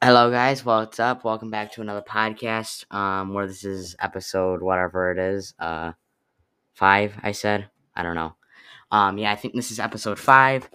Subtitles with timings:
[0.00, 0.64] Hello, guys.
[0.64, 1.24] What's up?
[1.24, 2.84] Welcome back to another podcast.
[2.94, 5.54] Um, where this is episode whatever it is.
[5.58, 5.90] Uh,
[6.74, 7.16] five.
[7.20, 7.68] I said.
[7.96, 8.36] I don't know.
[8.92, 10.70] Um, yeah, I think this is episode five.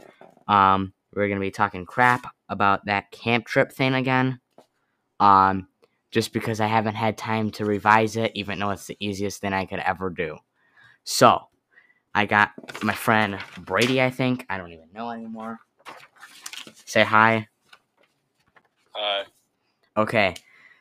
[0.49, 4.41] Um, we're gonna be talking crap about that camp trip thing again.
[5.21, 5.69] Um,
[6.11, 9.53] just because I haven't had time to revise it, even though it's the easiest thing
[9.53, 10.37] I could ever do.
[11.05, 11.47] So,
[12.13, 12.51] I got
[12.83, 14.01] my friend Brady.
[14.01, 15.61] I think I don't even know anymore.
[16.83, 17.47] Say hi.
[19.95, 20.35] Okay,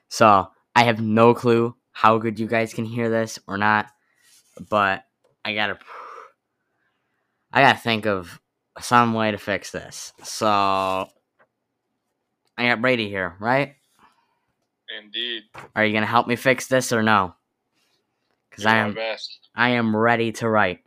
[0.09, 3.89] so I have no clue how good you guys can hear this or not,
[4.71, 5.05] but
[5.45, 5.79] I gotta,
[7.53, 8.41] I gotta think of
[8.81, 10.13] some way to fix this.
[10.23, 11.09] So I
[12.59, 13.77] got Brady here, right?
[15.03, 15.43] Indeed.
[15.75, 17.35] Are you gonna help me fix this or no?
[18.51, 18.97] Because I am.
[19.55, 20.81] I am ready to write.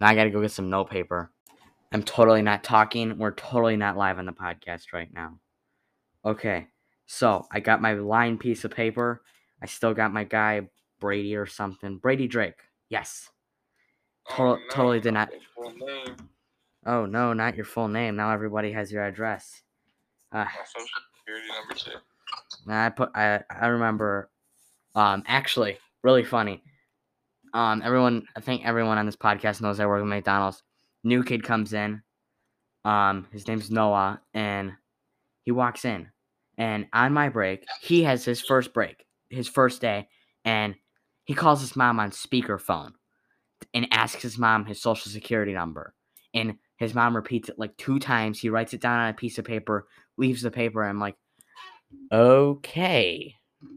[0.00, 1.30] Now I gotta go get some note paper.
[1.92, 3.18] I'm totally not talking.
[3.18, 5.38] We're totally not live on the podcast right now.
[6.26, 6.66] Okay,
[7.06, 9.22] so I got my line piece of paper.
[9.62, 10.68] I still got my guy
[11.00, 11.98] Brady or something.
[11.98, 12.58] Brady Drake.
[12.88, 13.28] Yes.
[14.28, 16.16] Tot- totally did not- your full name.
[16.84, 18.16] Oh no, not your full name.
[18.16, 19.62] Now everybody has your address.
[20.32, 21.98] Uh, My social security number too.
[22.68, 24.30] I put I I remember
[24.94, 26.62] um actually really funny.
[27.54, 30.62] Um everyone I think everyone on this podcast knows I work at McDonald's.
[31.04, 32.02] New kid comes in.
[32.84, 34.72] Um his name's Noah and
[35.44, 36.08] he walks in.
[36.58, 40.08] And on my break, he has his first break, his first day,
[40.44, 40.74] and
[41.24, 42.92] he calls his mom on speakerphone
[43.74, 45.94] and asks his mom his social security number.
[46.32, 48.38] And his mom repeats it like two times.
[48.38, 51.16] He writes it down on a piece of paper, leaves the paper, and I'm like,
[52.12, 53.34] Okay,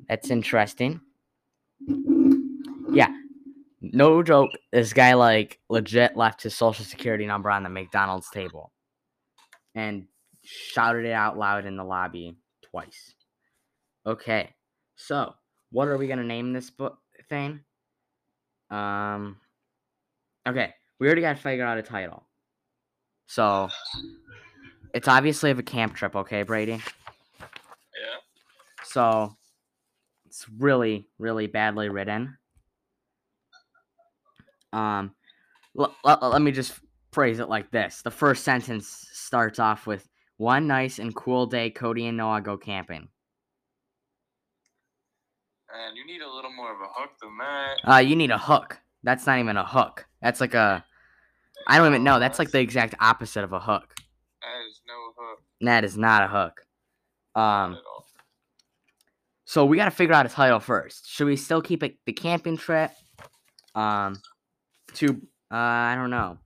[0.08, 1.02] that's interesting.
[2.92, 3.14] Yeah,
[3.82, 4.52] no joke.
[4.72, 8.72] This guy like legit left his social security number on the McDonald's table
[9.76, 10.06] and
[10.44, 12.36] shouted it out loud in the lobby
[12.72, 13.14] twice.
[14.06, 14.54] Okay,
[14.96, 15.34] so
[15.72, 16.98] what are we gonna name this book
[17.30, 17.62] thing?
[18.70, 19.38] Um,
[20.48, 22.24] okay, we already got to figure out a title.
[23.28, 23.70] So
[24.94, 26.82] it's obviously of a camp trip, okay, Brady?
[27.42, 28.18] Yeah.
[28.84, 29.36] So
[30.26, 32.38] it's really, really badly written.
[34.72, 35.16] Um,
[35.78, 36.74] l- l- let me just
[37.12, 40.08] phrase it like this: the first sentence starts off with
[40.40, 43.10] "One nice and cool day, Cody and Noah go camping."
[45.70, 47.76] And you need a little more of a hook than that.
[47.84, 48.80] Uh, you need a hook.
[49.04, 50.08] That's not even a hook.
[50.22, 50.86] That's like a.
[51.68, 52.20] I don't even know.
[52.20, 53.94] That's like the exact opposite of a hook.
[54.42, 56.62] That is no hook That is not a hook.
[57.36, 57.78] Um.
[59.44, 61.10] So we got to figure out a title first.
[61.10, 62.92] Should we still keep it the camping trip?
[63.76, 64.22] Um,
[64.94, 65.10] to
[65.52, 66.38] uh, I don't know.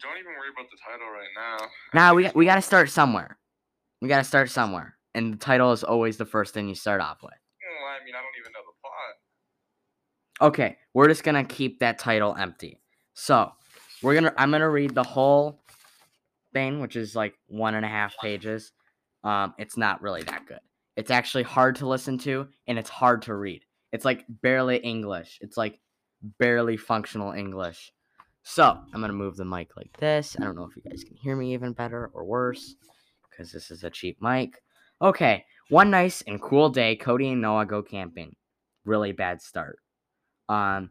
[0.00, 1.66] Don't even worry about the title right now.
[1.94, 3.38] Now we got, we got to start somewhere.
[4.00, 7.00] We got to start somewhere, and the title is always the first thing you start
[7.00, 7.32] off with.
[7.32, 10.50] Well, I mean, I don't even know the plot.
[10.52, 12.80] Okay, we're just gonna keep that title empty.
[13.14, 13.50] So
[14.02, 15.64] we're gonna I'm gonna read the whole
[16.52, 18.72] thing, which is like one and a half pages.
[19.24, 20.60] Um, it's not really that good.
[20.96, 23.62] It's actually hard to listen to, and it's hard to read.
[23.92, 25.38] It's like barely English.
[25.40, 25.80] It's like
[26.38, 27.92] barely functional English.
[28.50, 30.34] So I'm gonna move the mic like this.
[30.40, 32.76] I don't know if you guys can hear me even better or worse,
[33.28, 34.62] because this is a cheap mic.
[35.02, 38.34] Okay, one nice and cool day, Cody and Noah go camping.
[38.86, 39.78] Really bad start.
[40.48, 40.88] Um,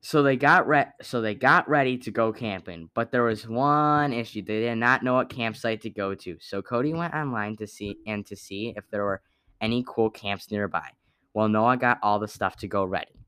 [0.00, 4.14] so they got re- so they got ready to go camping, but there was one
[4.14, 4.40] issue.
[4.40, 6.38] They did not know what campsite to go to.
[6.40, 9.20] So Cody went online to see and to see if there were
[9.60, 10.88] any cool camps nearby.
[11.34, 13.20] Well, Noah got all the stuff to go ready.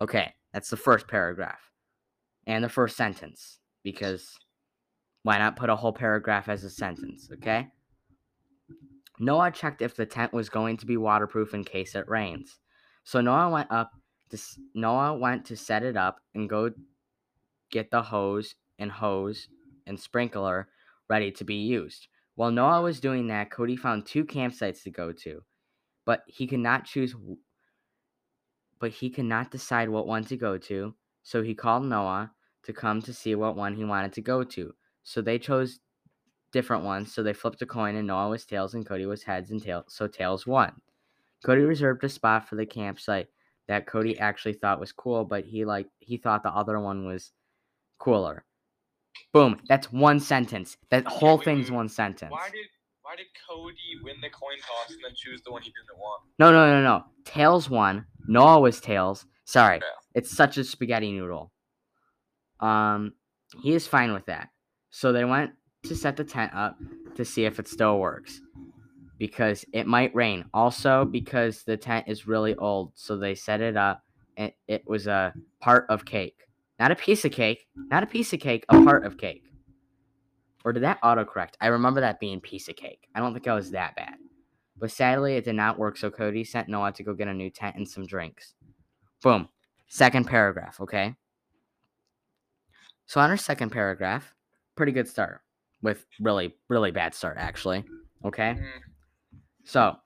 [0.00, 1.69] Okay, that's the first paragraph.
[2.50, 4.36] And the first sentence because
[5.22, 7.68] why not put a whole paragraph as a sentence, okay?
[9.20, 12.58] Noah checked if the tent was going to be waterproof in case it rains.
[13.04, 13.92] So Noah went up
[14.30, 14.38] to
[14.74, 16.72] Noah went to set it up and go
[17.70, 19.46] get the hose and hose
[19.86, 20.66] and sprinkler
[21.08, 22.08] ready to be used.
[22.34, 25.42] While Noah was doing that, Cody found two campsites to go to,
[26.04, 27.14] but he could not choose
[28.80, 32.32] but he could not decide what one to go to, so he called Noah
[32.64, 34.74] to come to see what one he wanted to go to.
[35.02, 35.80] So they chose
[36.52, 39.50] different ones, so they flipped a coin and Noah was tails and Cody was heads
[39.50, 40.72] and tails, so tails won.
[41.44, 43.28] Cody reserved a spot for the campsite
[43.68, 47.32] that Cody actually thought was cool, but he like he thought the other one was
[47.98, 48.44] cooler.
[49.32, 49.60] Boom.
[49.68, 50.76] That's one sentence.
[50.90, 52.32] That whole wait, thing's wait, one sentence.
[52.32, 52.66] Why did
[53.02, 56.22] Why did Cody win the coin toss and then choose the one he didn't want?
[56.38, 57.04] No, no, no, no.
[57.24, 58.06] Tails won.
[58.26, 59.24] Noah was tails.
[59.44, 59.76] Sorry.
[59.76, 59.82] Yeah.
[60.14, 61.52] It's such a spaghetti noodle.
[62.60, 63.14] Um,
[63.62, 64.50] he is fine with that.
[64.90, 65.52] So they went
[65.84, 66.78] to set the tent up
[67.16, 68.40] to see if it still works.
[69.18, 70.44] because it might rain.
[70.54, 74.02] Also, because the tent is really old, so they set it up.
[74.36, 76.46] And it was a part of cake.
[76.78, 77.66] Not a piece of cake.
[77.76, 79.44] Not a piece of cake, a part of cake.
[80.64, 81.54] Or did that autocorrect?
[81.60, 83.08] I remember that being piece of cake.
[83.14, 84.14] I don't think I was that bad.
[84.78, 87.50] But sadly, it did not work, so Cody sent Noah to go get a new
[87.50, 88.54] tent and some drinks.
[89.22, 89.48] Boom.
[89.88, 91.14] Second paragraph, okay?
[93.10, 94.32] So on our second paragraph,
[94.76, 95.40] pretty good start.
[95.82, 97.82] With really, really bad start, actually.
[98.24, 98.54] Okay?
[98.54, 99.96] Mm, So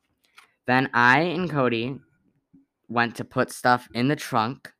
[0.66, 1.98] then I and Cody
[2.88, 4.72] went to put stuff in the trunk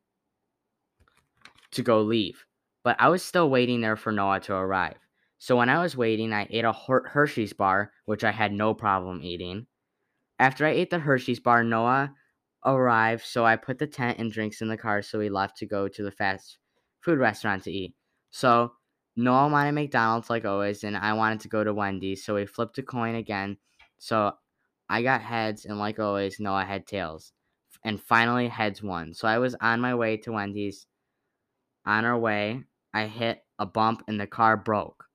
[1.69, 2.43] to go leave.
[2.83, 4.97] But I was still waiting there for Noah to arrive.
[5.37, 9.21] So when I was waiting, I ate a Hershey's bar, which I had no problem
[9.21, 9.67] eating.
[10.39, 12.11] After I ate the Hershey's bar, Noah
[12.65, 15.67] arrived, so I put the tent and drinks in the car, so we left to
[15.67, 16.57] go to the fast
[17.01, 17.93] food restaurant to eat.
[18.35, 18.73] So
[19.15, 22.77] Noah wanted McDonald's like always, and I wanted to go to Wendy's, so we flipped
[22.77, 23.55] a coin again.
[23.97, 24.33] So
[24.89, 27.31] I got heads, and like always, Noah had tails.
[27.85, 29.13] And finally, heads won.
[29.13, 30.85] So I was on my way to Wendy's.
[31.85, 35.05] On our way, I hit a bump, and the car broke.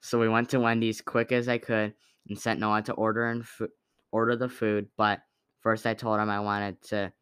[0.00, 1.92] So we went to Wendy's quick as I could
[2.28, 3.66] and sent Noah to order and fo-
[4.12, 4.86] order the food.
[4.96, 5.22] But
[5.60, 7.12] first, I told him I wanted to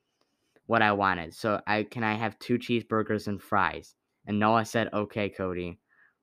[0.66, 1.32] what I wanted.
[1.32, 3.94] So I can I have two cheeseburgers and fries.
[4.26, 5.78] And Noah said, "Okay, Cody."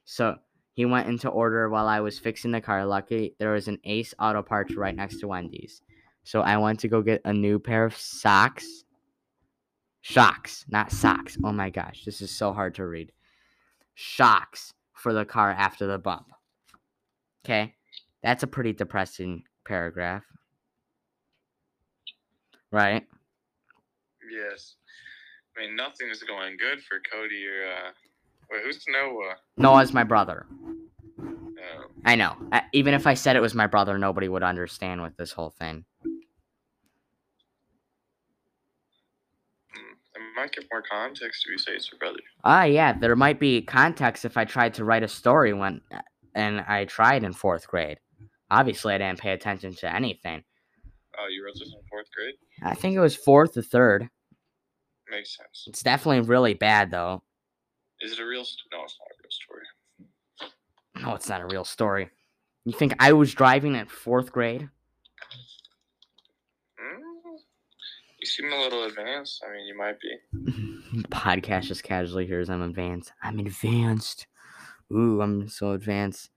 [0.05, 0.37] So
[0.73, 2.85] he went into order while I was fixing the car.
[2.85, 5.81] Lucky there was an Ace Auto Parts right next to Wendy's.
[6.23, 8.65] So I went to go get a new pair of socks.
[10.01, 11.37] Shocks, not socks.
[11.43, 13.11] Oh my gosh, this is so hard to read.
[13.95, 16.27] Shocks for the car after the bump.
[17.45, 17.75] Okay,
[18.23, 20.23] that's a pretty depressing paragraph.
[22.71, 23.05] Right?
[24.31, 24.75] yes.
[25.59, 27.67] I mean, nothing's going good for Cody or.
[27.67, 27.91] Uh...
[28.49, 29.35] Wait, who's Noah?
[29.57, 30.45] Noah's my brother.
[31.19, 32.35] Uh, I know.
[32.51, 35.49] I, even if I said it was my brother, nobody would understand with this whole
[35.51, 35.85] thing.
[36.05, 36.09] mm,
[40.15, 42.19] it might get more context if you say it's your brother.
[42.43, 45.81] Ah, yeah, there might be context if I tried to write a story when,
[46.33, 47.99] and I tried in fourth grade.
[48.49, 50.43] Obviously, I didn't pay attention to anything.
[51.19, 52.35] Oh, you wrote this in fourth grade?
[52.63, 54.09] I think it was fourth or third.
[55.11, 55.65] Makes sense.
[55.67, 57.23] It's definitely really bad, though.
[58.01, 58.45] Is it a real?
[58.45, 59.65] St- no, it's not a real story.
[61.01, 62.09] No, it's not a real story.
[62.65, 64.61] You think I was driving at fourth grade?
[66.79, 67.37] Mm,
[68.19, 69.43] you seem a little advanced.
[69.47, 71.01] I mean, you might be.
[71.09, 73.11] Podcast just casually hears I'm advanced.
[73.23, 74.27] I'm advanced.
[74.91, 76.29] Ooh, I'm so advanced.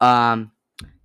[0.00, 0.52] Um,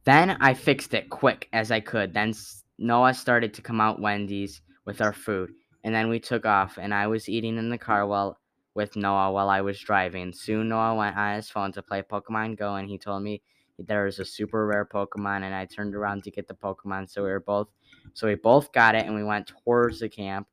[0.06, 2.14] then I fixed it quick as I could.
[2.14, 2.34] Then
[2.78, 5.52] Noah started to come out Wendy's with our food,
[5.84, 6.78] and then we took off.
[6.78, 8.38] And I was eating in the car while
[8.76, 10.34] with Noah while I was driving.
[10.34, 13.42] Soon Noah went on his phone to play Pokemon Go, and he told me
[13.80, 17.10] there was a super rare Pokemon, and I turned around to get the Pokemon.
[17.10, 17.70] So we were both,
[18.14, 20.48] so we both got it, and we went towards the camp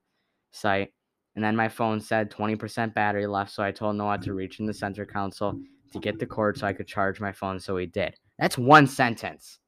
[0.52, 0.92] site.
[1.36, 4.66] And then my phone said 20% battery left, so I told Noah to reach in
[4.66, 5.60] the center console
[5.92, 7.60] to get the cord so I could charge my phone.
[7.60, 8.16] So he did.
[8.38, 9.58] That's one sentence.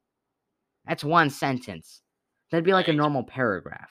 [0.86, 2.02] That's one sentence.
[2.50, 3.90] That'd be like a normal paragraph.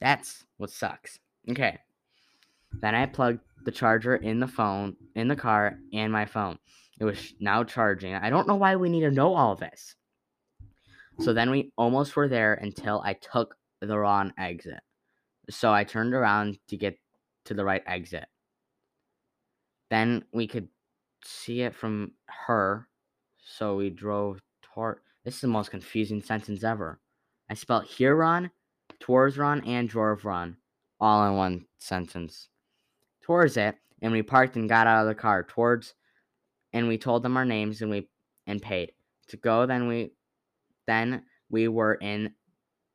[0.00, 1.18] That's what sucks.
[1.50, 1.78] Okay.
[2.80, 6.58] Then I plugged the charger in the phone, in the car, and my phone.
[7.00, 8.14] It was now charging.
[8.14, 9.94] I don't know why we need to know all this.
[11.20, 14.80] So then we almost were there until I took the wrong exit.
[15.50, 16.98] So I turned around to get
[17.46, 18.26] to the right exit.
[19.90, 20.68] Then we could
[21.24, 22.12] see it from
[22.46, 22.86] her.
[23.38, 25.00] So we drove toward.
[25.24, 27.00] This is the most confusing sentence ever.
[27.50, 28.50] I spelled Huron,
[29.02, 30.56] Torsron, and Jorvron
[31.00, 32.48] all in one sentence.
[33.22, 35.42] Towards it, and we parked and got out of the car.
[35.42, 35.94] Towards,
[36.72, 38.08] and we told them our names and we
[38.46, 38.92] and paid
[39.28, 39.66] to go.
[39.66, 40.12] Then we,
[40.86, 42.32] then we were in.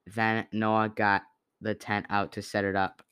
[0.08, 1.22] Then Noah got
[1.62, 3.04] the tent out to set it up,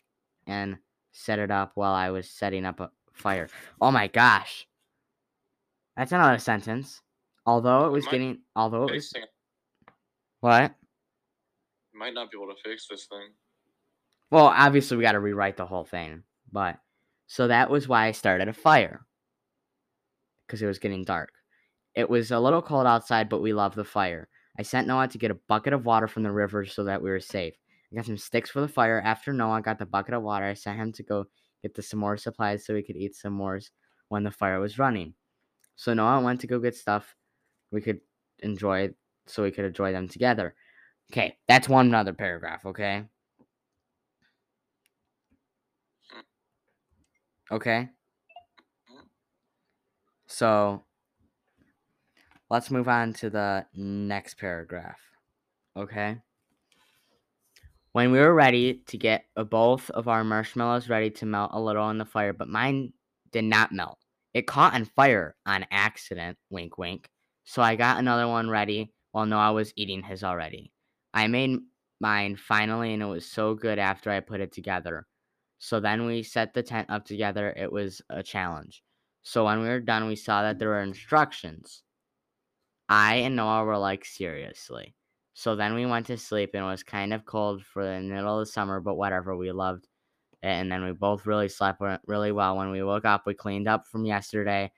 [0.48, 0.78] and
[1.12, 3.50] set it up while I was setting up a fire.
[3.80, 4.68] Oh my gosh,
[5.96, 7.02] that's another sentence.
[7.46, 9.14] Although it was getting, although it was
[10.42, 10.76] what?
[12.02, 13.28] Might not be able to fix this thing.
[14.32, 16.80] Well, obviously we got to rewrite the whole thing, but
[17.28, 19.06] so that was why I started a fire
[20.48, 21.30] because it was getting dark.
[21.94, 24.30] It was a little cold outside, but we loved the fire.
[24.58, 27.12] I sent Noah to get a bucket of water from the river so that we
[27.12, 27.54] were safe.
[27.92, 29.00] I got some sticks for the fire.
[29.06, 31.26] After Noah got the bucket of water, I sent him to go
[31.62, 33.70] get the some more supplies so we could eat some s'mores
[34.10, 35.14] when the fire was running.
[35.76, 37.16] So Noah went to go get stuff
[37.70, 38.00] we could
[38.40, 38.90] enjoy,
[39.28, 40.56] so we could enjoy them together.
[41.12, 42.66] Okay, that's one another paragraph.
[42.66, 43.04] Okay.
[47.52, 47.90] Okay.
[50.28, 50.82] So
[52.50, 55.02] let's move on to the next paragraph.
[55.76, 56.16] Okay.
[57.92, 61.90] When we were ready to get both of our marshmallows ready to melt a little
[61.90, 62.94] in the fire, but mine
[63.34, 64.00] did not melt.
[64.34, 67.10] It caught on fire on accident, wink wink.
[67.44, 70.72] So I got another one ready while Noah was eating his already.
[71.14, 71.60] I made
[72.00, 75.08] mine finally, and it was so good after I put it together.
[75.60, 77.54] So then we set the tent up together.
[77.56, 78.84] It was a challenge.
[79.22, 81.84] So when we were done, we saw that there were instructions.
[82.90, 84.96] I and Noah were like, seriously.
[85.34, 88.40] So then we went to sleep and it was kind of cold for the middle
[88.40, 89.36] of the summer, but whatever.
[89.36, 89.90] We loved it.
[90.48, 92.58] And then we both really slept really well.
[92.58, 94.72] When we woke up, we cleaned up from yesterday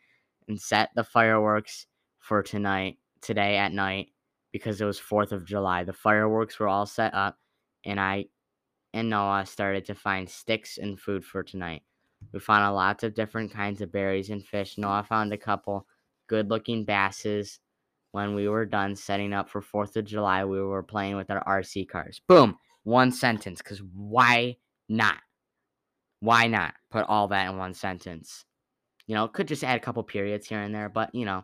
[0.49, 1.87] and set the fireworks
[2.19, 4.09] for tonight, today at night,
[4.53, 5.83] because it was 4th of July.
[5.83, 7.37] The fireworks were all set up,
[7.83, 8.27] and I
[8.93, 11.81] and Noah started to find sticks and food for tonight.
[12.31, 14.77] We found a lots of different kinds of berries and fish.
[14.77, 15.87] Noah found a couple
[16.27, 17.59] good looking basses.
[18.11, 21.43] When we were done setting up for 4th of July, we were playing with our
[21.43, 22.21] RC cars.
[22.27, 22.57] Boom!
[22.83, 24.57] One sentence, because why
[24.87, 25.17] not?
[26.19, 28.45] Why not put all that in one sentence?
[29.07, 31.43] You know, could just add a couple periods here and there, but you know.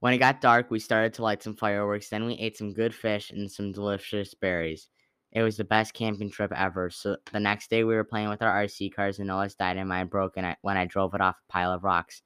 [0.00, 2.08] When it got dark, we started to light some fireworks.
[2.08, 4.88] Then we ate some good fish and some delicious berries.
[5.32, 6.88] It was the best camping trip ever.
[6.90, 9.88] So the next day we were playing with our RC cars and Noah's died and
[9.88, 12.22] mine broke when I drove it off a pile of rocks.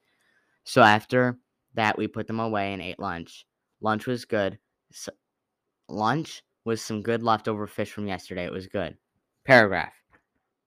[0.65, 1.39] So after
[1.75, 3.47] that we put them away and ate lunch.
[3.81, 4.59] Lunch was good.
[4.93, 5.11] So,
[5.89, 8.45] lunch was some good leftover fish from yesterday.
[8.45, 8.97] It was good.
[9.45, 9.95] Paragraph.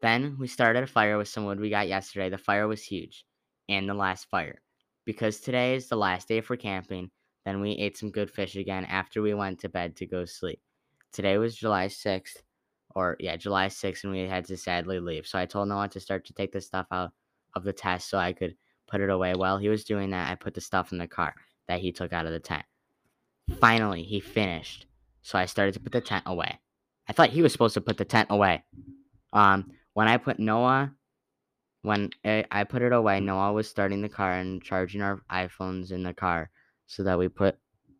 [0.01, 2.29] Then we started a fire with some wood we got yesterday.
[2.29, 3.25] The fire was huge.
[3.69, 4.61] And the last fire.
[5.05, 7.11] Because today is the last day for camping,
[7.45, 10.59] then we ate some good fish again after we went to bed to go sleep
[11.15, 12.41] today was July 6th,
[12.93, 15.25] or yeah, July 6th, and we had to sadly leave.
[15.25, 17.11] So I told Noah to start to take the stuff out
[17.55, 18.55] of the test so I could
[18.87, 19.33] put it away.
[19.33, 21.33] While he was doing that, I put the stuff in the car
[21.69, 22.65] that he took out of the tent.
[23.59, 24.87] Finally, he finished.
[25.21, 26.59] So I started to put the tent away.
[27.07, 28.63] I thought he was supposed to put the tent away.
[29.31, 30.91] Um, when I put Noah,
[31.85, 36.01] when I put it away, Noah was starting the car and charging our iPhones in
[36.03, 36.49] the car
[36.87, 37.57] so that we put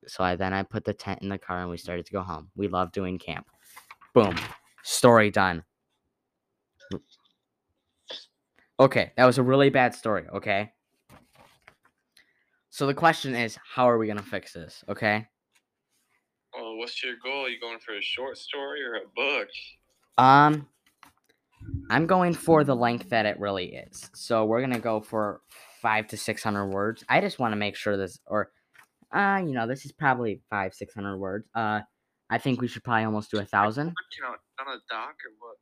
[0.07, 2.21] so I then I put the tent in the car and we started to go
[2.21, 2.49] home.
[2.55, 3.47] We love doing camp.
[4.13, 4.35] Boom.
[4.83, 5.63] Story done.
[8.79, 10.71] Okay, that was a really bad story, okay?
[12.69, 15.27] So the question is, how are we gonna fix this, okay?
[16.53, 17.45] Well, what's your goal?
[17.45, 19.47] Are you going for a short story or a book?
[20.17, 20.67] Um
[21.89, 24.09] I'm going for the length that it really is.
[24.13, 25.41] So we're gonna go for
[25.81, 27.03] five to six hundred words.
[27.09, 28.51] I just want to make sure this or
[29.11, 31.47] uh, you know, this is probably five, six hundred words.
[31.55, 31.81] Uh,
[32.29, 33.93] I think we should probably almost do a thousand.
[34.21, 35.57] Count on a doc or what?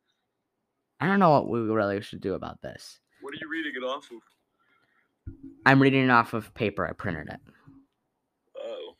[0.99, 2.99] I don't know what we really should do about this.
[3.21, 5.33] What are you reading it off of?
[5.65, 6.87] I'm reading it off of paper.
[6.87, 7.39] I printed it.
[8.57, 8.95] Oh.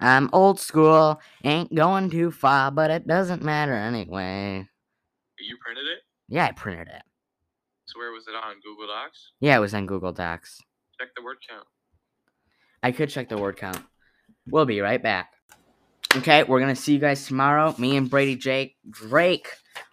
[0.00, 4.68] I'm old school, ain't going too far, but it doesn't matter anyway.
[5.38, 6.00] You printed it?
[6.28, 7.02] Yeah, I printed it.
[7.86, 8.56] So where was it on?
[8.64, 9.32] Google Docs?
[9.40, 10.60] Yeah, it was on Google Docs.
[10.98, 11.66] Check the word count.
[12.82, 13.78] I could check the word count.
[14.46, 15.32] We'll be right back.
[16.16, 17.74] Okay, we're gonna see you guys tomorrow.
[17.78, 19.48] Me and Brady Jake Drake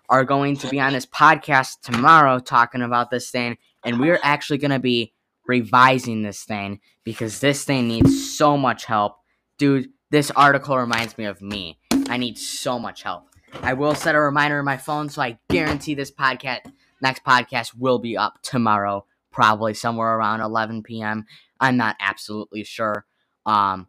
[0.09, 4.59] are going to be on this podcast tomorrow talking about this thing, and we're actually
[4.59, 5.13] gonna be
[5.47, 9.17] revising this thing because this thing needs so much help.
[9.57, 11.79] Dude, this article reminds me of me.
[12.09, 13.30] I need so much help.
[13.61, 17.71] I will set a reminder in my phone so I guarantee this podcast next podcast
[17.77, 21.25] will be up tomorrow, probably somewhere around 11 p.m.
[21.59, 23.05] I'm not absolutely sure.
[23.45, 23.87] Um,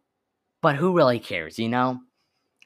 [0.61, 1.99] but who really cares, you know?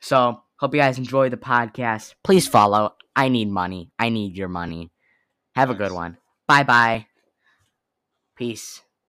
[0.01, 2.13] So, hope you guys enjoy the podcast.
[2.23, 2.95] Please follow.
[3.15, 3.91] I need money.
[3.97, 4.91] I need your money.
[5.55, 6.17] Have a good one.
[6.47, 7.07] Bye bye.
[8.35, 8.81] Peace.